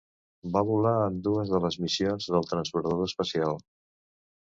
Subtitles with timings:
[0.55, 3.65] Va volar en dues de les missions del transbordador espacial.